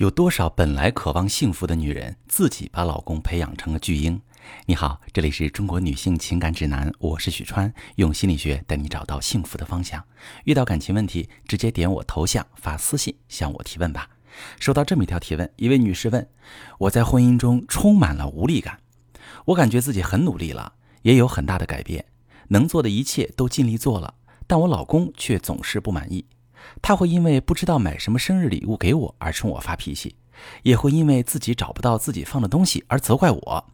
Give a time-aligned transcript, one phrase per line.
[0.00, 4.18] 有多少本来渴望幸福的女人，自己把老公培养成了巨婴？
[4.64, 10.02] 你好，这里是中国女性情感指南，我是许川，用心理学带你找到幸福的方向。
[10.44, 14.08] 遇到感情问题，直接点我头像发私信向我提问吧。
[14.58, 16.26] 收到这么一条提问，一位女士问：
[16.78, 18.80] 我在婚姻中充满了无力感，
[19.48, 20.72] 我感觉自己很努力了，
[21.02, 22.06] 也有很大的改变，
[22.48, 24.14] 能做的一切都尽力做了，
[24.46, 26.24] 但我老公却总是不满意。
[26.82, 30.16] 他会因为不知道买什么生日礼物给我而冲我发脾气，
[30.62, 33.64] 也会因为自己找不到自己放的东西而责怪我。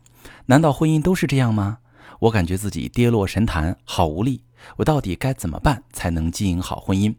[0.46, 1.78] 难道婚姻都是这样吗？
[2.20, 4.42] 我感觉自己跌落神坛，好无力。
[4.76, 7.14] 我到底该怎么办才能经营好婚姻？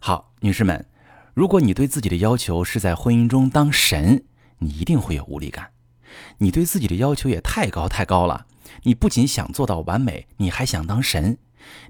[0.00, 0.86] 好，女士们，
[1.34, 4.24] 如果你对自己的要求是在婚姻中当神，
[4.58, 5.70] 你一定会有无力感。
[6.38, 8.46] 你对自己的要求也太高太高了。
[8.84, 11.38] 你不仅想做到完美，你还想当神。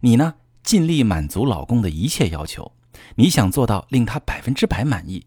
[0.00, 2.72] 你呢，尽力满足老公的一切要求。
[3.16, 5.26] 你想做到令他百分之百满意，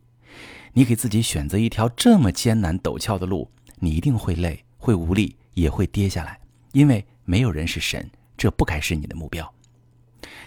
[0.73, 6.39] 你给自己选择一条这么艰难陡峭的路，你一定会累、会无力，也会跌下来。
[6.73, 9.53] 因为没有人是神，这不该是你的目标。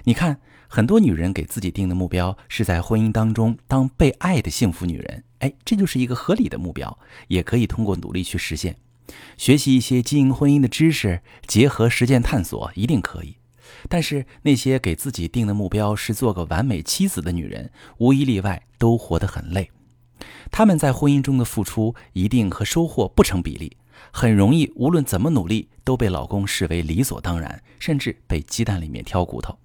[0.05, 8.77] 你看，很多女人给自己定的目标是在婚姻当中当被爱的幸福女人，哎，这就是一个合理的目标，也可以通过努力去实现。
[9.37, 13.37] 学习一些经营婚姻的知识，结合实践探索，一定可以。
[13.89, 19.71] 但是那些给自己定的目标是做个完美妻子的女人，无一例外都活得很累。
[20.51, 23.77] 她们在婚姻中的付出一定和收获不成比例，
[24.13, 29.59] 很容易无论怎么努力都被老公视为理所当然，甚至被鸡蛋里面挑骨头。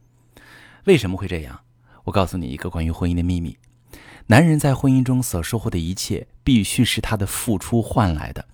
[0.86, 1.60] 为什么会这样？
[2.06, 3.58] 我告诉你一个关于婚姻的秘密：
[4.28, 8.48] 男人在婚姻中所收获的一切，必须是他的付出换来的，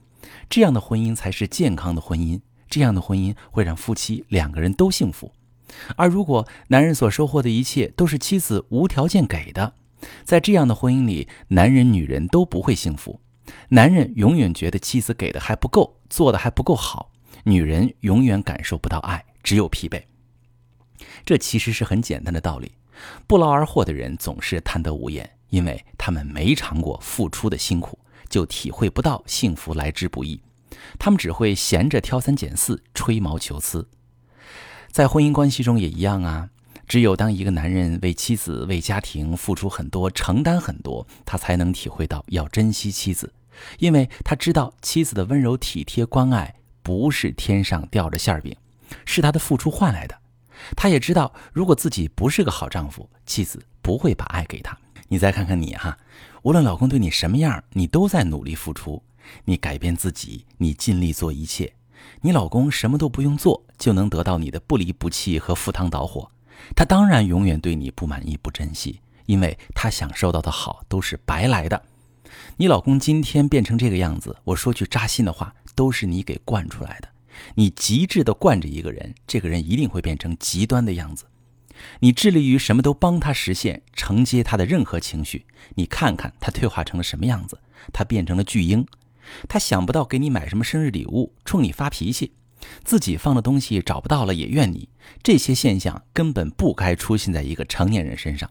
[0.50, 2.42] 这样的婚姻才是健康的婚姻。
[2.68, 5.32] 这样的婚姻会让夫妻两个人都幸福。
[5.96, 9.74] 而如果男人所收获的一切都是妻子无条件给的，
[10.24, 13.20] 在这样的婚姻里，男人女人都不会幸福。
[13.70, 17.12] 男人永远觉得妻子给的还不够，做的还不够好；
[17.44, 20.02] 女人永远感受不到爱，只有疲惫。
[21.26, 22.74] 这其实是很简单的道理。
[23.28, 27.98] 不劳而获的人总是贪得无厌，因为他们没尝过付出的辛苦，
[28.30, 30.42] 就体会不到幸福来之不易。
[31.00, 33.90] 他们只会闲着挑三拣四，吹毛求疵。
[34.94, 36.48] 在婚姻关系中也一样啊，
[36.88, 43.34] 只有当一个男人为妻子、为家庭付出很多、承担很多，他才能体会到要珍惜妻子，
[43.80, 48.56] 因为他知道妻子的温柔体贴、关爱不是天上掉着馅饼，
[49.04, 50.16] 是他的付出换来的。
[50.78, 54.78] 他也知道，如果自己不是个好丈夫，妻子不会把爱给他。
[55.08, 55.98] 你再看看你哈，
[56.44, 59.02] 无论老公对你什么样，你都在努力付出，
[59.46, 61.74] 你改变自己，你尽力做一切。
[62.22, 66.32] 你老公什么都不用做，就能得到你的不离不弃和赴汤蹈火，
[66.76, 71.84] 他当然永远对你不满意、不珍惜，因为他享受到的好都是白来的。
[72.58, 77.10] 你老公今天变成这个样子，我说句扎心的话，都是你给惯出来的。
[77.56, 81.26] 你极致的惯着一个人，这个人一定会变成极端的样子。
[82.00, 87.60] 你致力于什么都帮他实现，承接他的任何情绪，你看看他退化成了什么样子？
[87.92, 88.86] 他变成了巨婴。
[89.48, 92.34] 他想不到给你买什么生日礼物，冲你发脾气，
[92.84, 94.90] 自己放的东西找不到了也怨你。
[95.22, 98.50] 这些现象根本不该出现在一个成年人身上。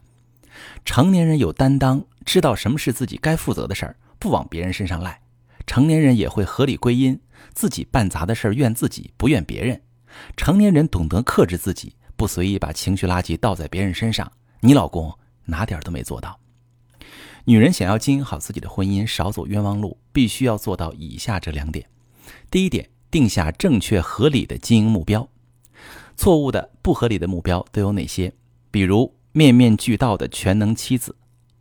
[0.85, 5.21] 成年人有担当，知道什么是自己该负责的事儿，不往别人身上赖。
[5.65, 7.19] 成年人也会合理归因，
[7.53, 9.81] 自己办砸的事儿怨自己，不怨别人。
[10.37, 14.31] 成年人懂得克制自己，不随意把情绪垃圾倒在别人身上。
[14.59, 15.11] 你老公
[15.45, 16.39] 哪点都没做到。
[17.45, 21.87] 女人想要经营好自己的婚姻，少走冤枉路，必须要做到以下这两点：
[22.49, 25.27] 第一点，定下正确合理的经营目标。
[26.15, 28.31] 错误的、不合理的目标都有哪些？
[28.71, 31.17] 比如面面俱到的全能妻子、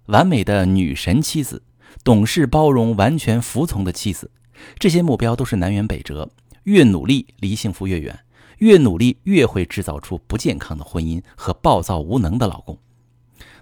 [0.07, 1.65] 完美的女神妻子、
[2.05, 4.31] 懂事包容、完全服从的妻子，
[4.79, 6.31] 这些目标都是南辕北辙。
[6.63, 8.21] 越努力离幸福越远，
[8.59, 12.79] 越努力越会制造出不健康的婚姻和暴躁无能的老公。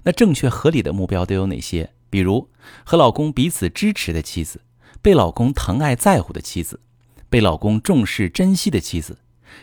[0.02, 1.94] 那正确合理的目标都有哪些？
[2.10, 2.50] 比如
[2.84, 4.60] 和老公彼此支持的妻子，
[5.00, 6.80] 被老公疼爱在乎的妻子，
[7.30, 9.18] 被老公重视珍惜的妻子，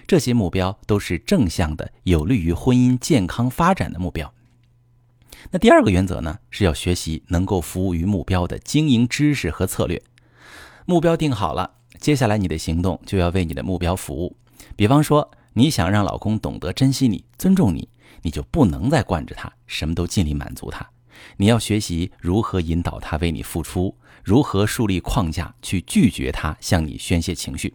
[0.08, 4.34] 这些目标都是正向的，有利于婚姻健康发展的目标。
[5.52, 10.02] 那第二个原则呢，是要学习能够服务于目标的经营知识和策略。
[10.86, 14.36] 目标定好了，接下来你的行动就要为你的目标服务。
[14.76, 17.90] 比方说，你想让老公懂得珍惜你、尊重你，
[18.24, 20.90] 你就不能再惯着他，什么都尽力满足他。
[21.38, 27.74] 你要学习如何引导他为你付出，如何树立框架去拒绝他向你宣泄情绪。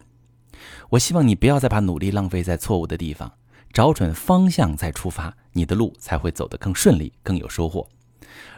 [0.90, 3.32] 我希望你不要再把努力浪费在错误的地方，
[3.72, 7.88] 找准方向再出发，你的路才会走得更顺利、更有收获。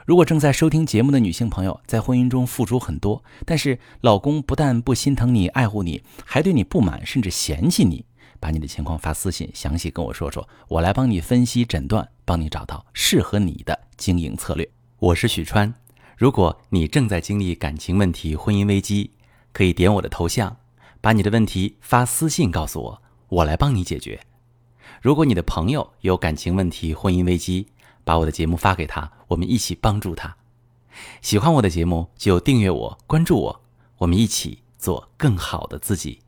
[0.04, 8.04] 如果正在收听节目的女性朋友在婚姻中付出很多，但是老公不但不心疼你、爱护你，还对你不满，甚至嫌弃你，
[8.44, 14.70] 把你的情况发私信，详细跟我说说，我来帮你分析诊断，帮你找到适合你的经营策略。
[14.98, 15.72] 我是许川，
[16.18, 19.12] 如果你正在经历感情问题、婚姻危机，
[19.54, 20.54] 可以点我的头像，
[21.00, 24.20] 把你的问题发私信告诉我，我来帮你解决。
[25.00, 27.68] 如果你的朋友有感情问题、婚姻危机，
[28.04, 30.36] 把我的节目发给他，我们一起帮助他。
[31.22, 33.62] 喜欢我的节目就订阅我、关注我，
[33.96, 36.20] 我们一起做更好的自己。